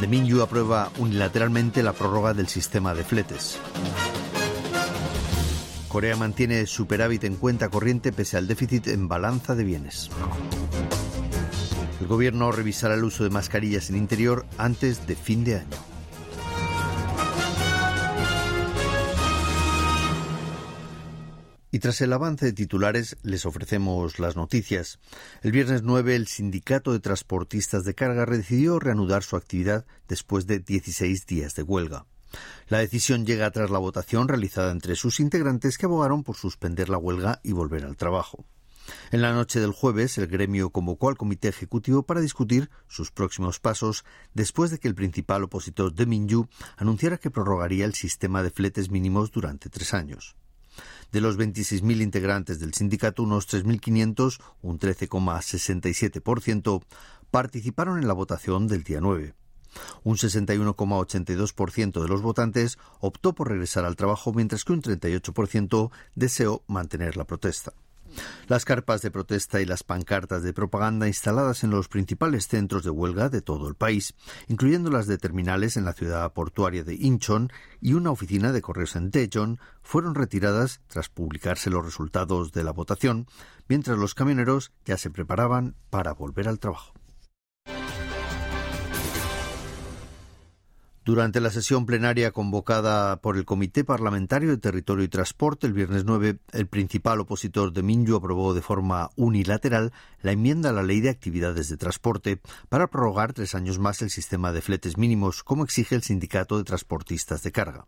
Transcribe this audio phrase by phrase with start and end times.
[0.00, 3.58] De Minyu aprueba unilateralmente la prórroga del sistema de fletes.
[5.88, 10.08] Corea mantiene superávit en cuenta corriente pese al déficit en balanza de bienes.
[12.00, 15.89] El gobierno revisará el uso de mascarillas en interior antes de fin de año.
[21.72, 24.98] Y tras el avance de titulares, les ofrecemos las noticias.
[25.42, 30.58] El viernes 9, el Sindicato de Transportistas de Carga decidió reanudar su actividad después de
[30.58, 32.06] 16 días de huelga.
[32.68, 36.98] La decisión llega tras la votación realizada entre sus integrantes que abogaron por suspender la
[36.98, 38.46] huelga y volver al trabajo.
[39.12, 43.60] En la noche del jueves, el gremio convocó al comité ejecutivo para discutir sus próximos
[43.60, 48.50] pasos después de que el principal opositor de Minyu anunciara que prorrogaría el sistema de
[48.50, 50.34] fletes mínimos durante tres años.
[51.12, 56.82] De los 26.000 integrantes del sindicato, unos 3.500, un 13,67%,
[57.30, 59.34] participaron en la votación del día 9.
[60.02, 66.62] Un 61,82% de los votantes optó por regresar al trabajo, mientras que un 38% deseó
[66.66, 67.72] mantener la protesta.
[68.48, 72.90] Las carpas de protesta y las pancartas de propaganda instaladas en los principales centros de
[72.90, 74.14] huelga de todo el país,
[74.48, 78.96] incluyendo las de terminales en la ciudad portuaria de Incheon y una oficina de correos
[78.96, 83.26] en Daejeon, fueron retiradas tras publicarse los resultados de la votación,
[83.68, 86.99] mientras los camioneros ya se preparaban para volver al trabajo.
[91.02, 96.04] Durante la sesión plenaria convocada por el Comité Parlamentario de Territorio y Transporte el viernes
[96.04, 101.00] 9, el principal opositor de Minyu aprobó de forma unilateral la enmienda a la Ley
[101.00, 105.64] de Actividades de Transporte para prorrogar tres años más el sistema de fletes mínimos, como
[105.64, 107.86] exige el Sindicato de Transportistas de Carga.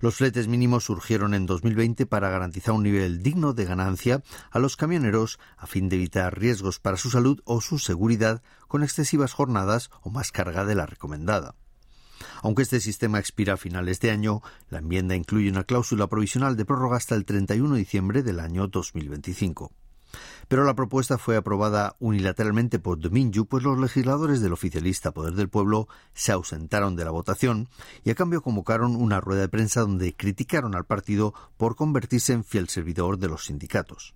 [0.00, 4.76] Los fletes mínimos surgieron en 2020 para garantizar un nivel digno de ganancia a los
[4.76, 9.90] camioneros a fin de evitar riesgos para su salud o su seguridad con excesivas jornadas
[10.02, 11.54] o más carga de la recomendada.
[12.44, 16.66] Aunque este sistema expira a finales de año, la enmienda incluye una cláusula provisional de
[16.66, 19.72] prórroga hasta el 31 de diciembre del año 2025.
[20.46, 25.48] Pero la propuesta fue aprobada unilateralmente por Domingu, pues los legisladores del oficialista Poder del
[25.48, 27.70] Pueblo se ausentaron de la votación
[28.04, 32.44] y a cambio convocaron una rueda de prensa donde criticaron al partido por convertirse en
[32.44, 34.14] fiel servidor de los sindicatos.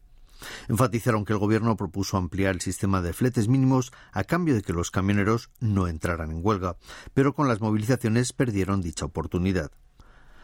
[0.69, 4.73] Enfatizaron que el gobierno propuso ampliar el sistema de fletes mínimos a cambio de que
[4.73, 6.77] los camioneros no entraran en huelga,
[7.15, 9.71] pero con las movilizaciones perdieron dicha oportunidad.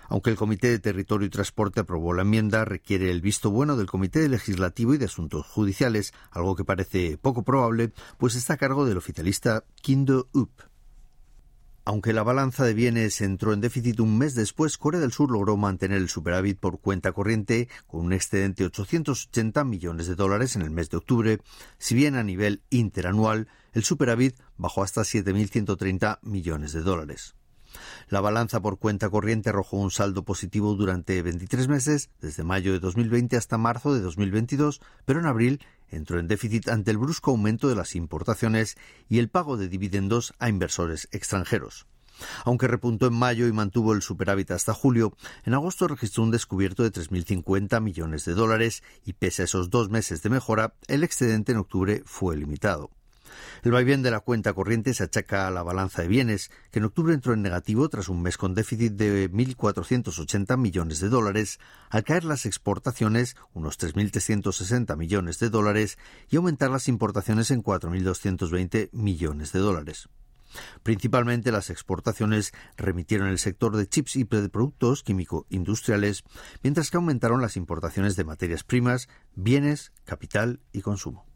[0.09, 3.87] Aunque el Comité de Territorio y Transporte aprobó la enmienda, requiere el visto bueno del
[3.87, 8.85] Comité Legislativo y de Asuntos Judiciales, algo que parece poco probable, pues está a cargo
[8.85, 10.74] del oficialista Kindo Up.
[11.87, 15.59] Aunque la balanza de bienes entró en déficit un mes después, Corea del Sur logró
[15.59, 20.63] mantener el superávit por cuenta corriente con un excedente de 880 millones de dólares en
[20.63, 21.41] el mes de octubre,
[21.77, 27.35] si bien a nivel interanual el superávit bajó hasta 7.130 millones de dólares.
[28.09, 32.81] La balanza por cuenta corriente arrojó un saldo positivo durante 23 meses, desde mayo de
[32.81, 37.69] 2020 hasta marzo de 2022, pero en abril entró en déficit ante el brusco aumento
[37.69, 38.77] de las importaciones
[39.09, 41.87] y el pago de dividendos a inversores extranjeros.
[42.45, 46.83] Aunque repuntó en mayo y mantuvo el superávit hasta julio, en agosto registró un descubierto
[46.83, 51.53] de 3.050 millones de dólares y pese a esos dos meses de mejora, el excedente
[51.53, 52.91] en octubre fue limitado.
[53.63, 56.87] El vaivén de la cuenta corriente se achaca a la balanza de bienes, que en
[56.87, 61.59] octubre entró en negativo tras un mes con déficit de 1.480 millones de dólares,
[61.91, 65.99] al caer las exportaciones unos 3.360 millones de dólares
[66.31, 70.09] y aumentar las importaciones en 4.220 millones de dólares.
[70.83, 76.23] Principalmente las exportaciones remitieron el sector de chips y productos químico-industriales,
[76.63, 81.27] mientras que aumentaron las importaciones de materias primas, bienes, capital y consumo.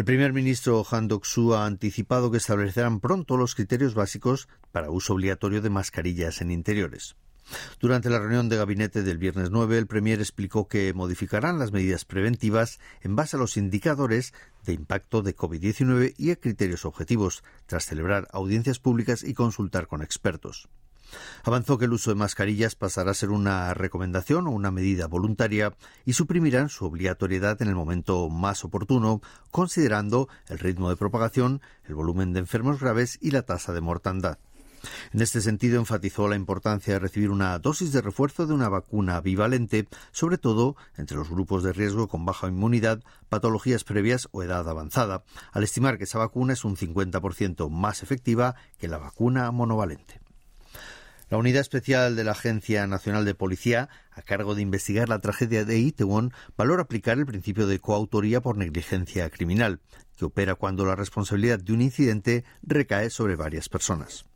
[0.00, 5.12] El primer ministro Han Dok-soo ha anticipado que establecerán pronto los criterios básicos para uso
[5.12, 7.16] obligatorio de mascarillas en interiores.
[7.80, 12.06] Durante la reunión de gabinete del viernes 9, el Premier explicó que modificarán las medidas
[12.06, 14.32] preventivas en base a los indicadores
[14.64, 20.00] de impacto de COVID-19 y a criterios objetivos, tras celebrar audiencias públicas y consultar con
[20.00, 20.70] expertos.
[21.44, 25.74] Avanzó que el uso de mascarillas pasará a ser una recomendación o una medida voluntaria
[26.04, 29.20] y suprimirán su obligatoriedad en el momento más oportuno,
[29.50, 34.38] considerando el ritmo de propagación, el volumen de enfermos graves y la tasa de mortandad.
[35.12, 39.20] En este sentido, enfatizó la importancia de recibir una dosis de refuerzo de una vacuna
[39.20, 44.68] bivalente, sobre todo entre los grupos de riesgo con baja inmunidad, patologías previas o edad
[44.68, 50.19] avanzada, al estimar que esa vacuna es un 50% más efectiva que la vacuna monovalente.
[51.30, 55.64] La Unidad Especial de la Agencia Nacional de Policía, a cargo de investigar la tragedia
[55.64, 59.80] de Itaewon, valora aplicar el principio de coautoría por negligencia criminal,
[60.16, 64.29] que opera cuando la responsabilidad de un incidente recae sobre varias personas.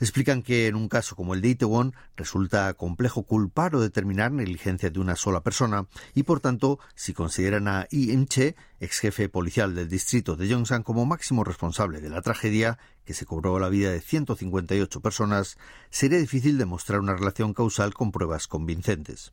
[0.00, 4.90] Explican que en un caso como el de Itaewon resulta complejo culpar o determinar negligencia
[4.90, 9.88] de una sola persona y por tanto si consideran a Im-che, ex jefe policial del
[9.88, 14.00] distrito de Yongsan como máximo responsable de la tragedia que se cobró la vida de
[14.00, 15.56] 158 personas,
[15.90, 19.32] sería difícil demostrar una relación causal con pruebas convincentes.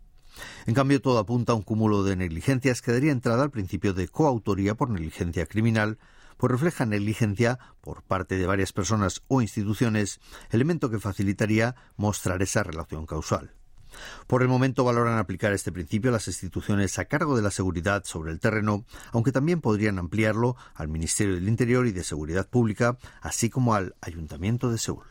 [0.65, 4.07] En cambio, todo apunta a un cúmulo de negligencias que daría entrada al principio de
[4.07, 5.97] coautoría por negligencia criminal,
[6.38, 10.19] pues refleja negligencia por parte de varias personas o instituciones,
[10.50, 13.53] elemento que facilitaría mostrar esa relación causal.
[14.27, 18.03] Por el momento valoran aplicar este principio a las instituciones a cargo de la seguridad
[18.06, 22.97] sobre el terreno, aunque también podrían ampliarlo al Ministerio del Interior y de Seguridad Pública,
[23.21, 25.06] así como al Ayuntamiento de Seúl.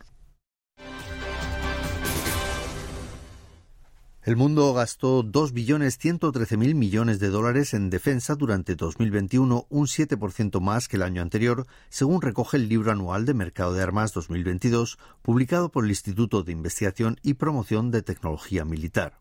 [4.25, 10.95] El mundo gastó 2.113.000 millones de dólares en defensa durante 2021, un 7% más que
[10.95, 15.83] el año anterior, según recoge el libro anual de Mercado de Armas 2022, publicado por
[15.83, 19.19] el Instituto de Investigación y Promoción de Tecnología Militar.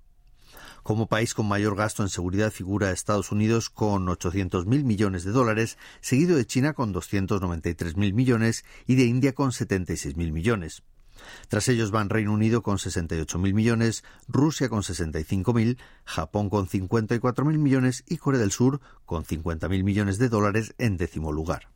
[0.84, 5.80] Como país con mayor gasto en seguridad figura Estados Unidos con 800.000 millones de dólares,
[6.02, 10.84] seguido de China con 293.000 millones y de India con 76.000 millones.
[11.48, 18.04] Tras ellos van Reino Unido con 68.000 millones, Rusia con 65.000, Japón con 54.000 millones
[18.08, 21.68] y Corea del Sur con 50.000 millones de dólares en décimo lugar.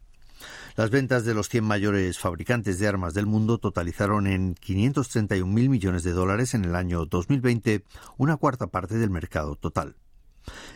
[0.75, 6.03] Las ventas de los 100 mayores fabricantes de armas del mundo totalizaron en 531.000 millones
[6.03, 7.83] de dólares en el año 2020,
[8.17, 9.95] una cuarta parte del mercado total.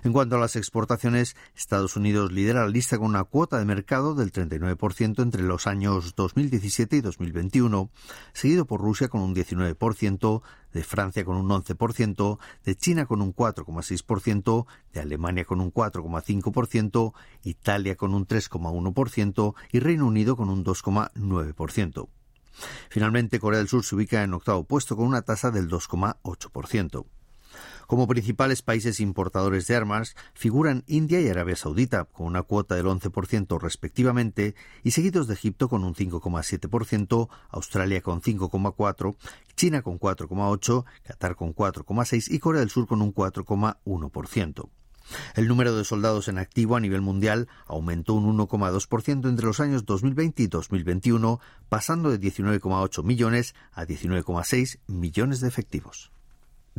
[0.04, 4.16] En cuanto a las exportaciones, Estados Unidos lidera la lista con una cuota de mercado
[4.16, 7.90] del 39% entre los años 2017 y 2021,
[8.34, 10.42] seguido por Rusia con un 19%,
[10.74, 17.14] de Francia con un 11%, de China con un 4,6%, de Alemania con un 4,5%,
[17.44, 22.08] Italia con un 3,1% y Reino Unido con un 2,9%.
[22.90, 27.06] Finalmente, Corea del Sur se ubica en octavo puesto con una tasa del 2,8%.
[27.90, 32.86] Como principales países importadores de armas figuran India y Arabia Saudita, con una cuota del
[32.86, 34.54] 11% respectivamente,
[34.84, 39.16] y seguidos de Egipto con un 5,7%, Australia con 5,4%,
[39.56, 44.70] China con 4,8%, Qatar con 4,6% y Corea del Sur con un 4,1%.
[45.34, 49.86] El número de soldados en activo a nivel mundial aumentó un 1,2% entre los años
[49.86, 51.40] 2020 y 2021,
[51.70, 56.12] pasando de 19,8 millones a 19,6 millones de efectivos.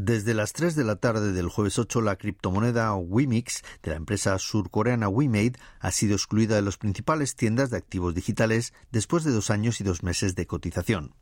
[0.03, 4.39] Desde las 3 de la tarde del jueves 8, la criptomoneda Wimix de la empresa
[4.39, 9.51] surcoreana WeMade ha sido excluida de las principales tiendas de activos digitales después de dos
[9.51, 11.13] años y dos meses de cotización.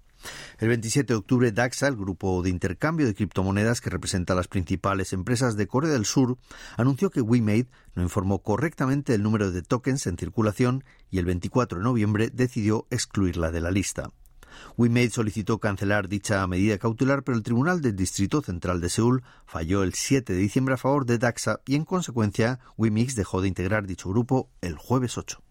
[0.61, 4.47] El 27 de octubre, Daxa, el grupo de intercambio de criptomonedas que representa a las
[4.47, 6.39] principales empresas de Corea del Sur,
[6.77, 7.67] anunció que WeMade
[7.97, 12.87] no informó correctamente el número de tokens en circulación y el 24 de noviembre decidió
[12.91, 14.12] excluirla de la lista.
[14.77, 19.83] WeMade solicitó cancelar dicha medida cautelar, pero el Tribunal del Distrito Central de Seúl falló
[19.83, 23.87] el 7 de diciembre a favor de Daxa y en consecuencia WeMix dejó de integrar
[23.87, 25.43] dicho grupo el jueves 8.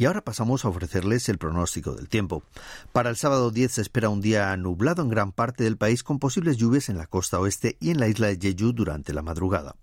[0.00, 2.42] Y ahora pasamos a ofrecerles el pronóstico del tiempo.
[2.90, 6.18] Para el sábado 10 se espera un día nublado en gran parte del país con
[6.18, 9.76] posibles lluvias en la costa oeste y en la isla de Jeju durante la madrugada.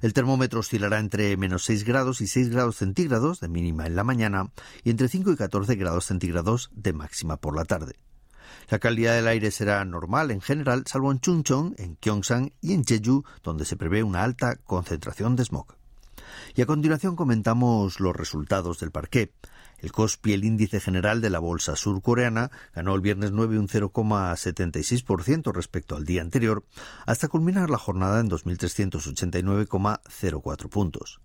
[0.00, 4.04] El termómetro oscilará entre menos 6 grados y 6 grados centígrados de mínima en la
[4.04, 4.50] mañana
[4.82, 7.96] y entre 5 y 14 grados centígrados de máxima por la tarde.
[8.70, 12.84] La calidad del aire será normal en general, salvo en Chuncheon, en Gyeongsang y en
[12.84, 15.74] Jeju, donde se prevé una alta concentración de smog.
[16.54, 19.32] Y a continuación comentamos los resultados del parqué.
[19.80, 25.52] El KOSPI, el índice general de la bolsa surcoreana, ganó el viernes 9 un 0,76%
[25.52, 26.64] respecto al día anterior,
[27.06, 31.20] hasta culminar la jornada en 2.389,04 puntos.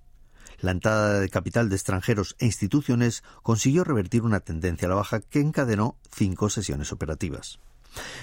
[0.60, 5.20] La entrada de capital de extranjeros e instituciones consiguió revertir una tendencia a la baja
[5.20, 7.60] que encadenó cinco sesiones operativas.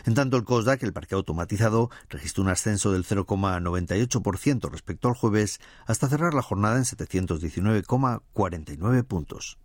[0.04, 5.60] En tanto, el COSDAC, el parque automatizado, registró un ascenso del 0,98% respecto al jueves
[5.86, 9.56] hasta cerrar la jornada en 719,49 puntos.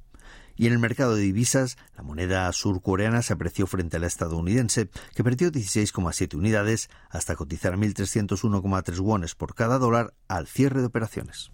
[0.57, 4.89] Y en el mercado de divisas, la moneda surcoreana se apreció frente a la estadounidense,
[5.15, 10.87] que perdió 16,7 unidades hasta cotizar a 1.301,3 wones por cada dólar al cierre de
[10.87, 11.51] operaciones.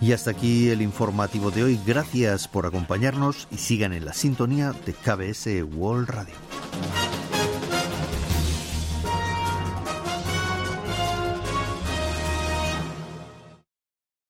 [0.00, 1.80] Y hasta aquí el informativo de hoy.
[1.86, 6.34] Gracias por acompañarnos y sigan en la sintonía de KBS World Radio.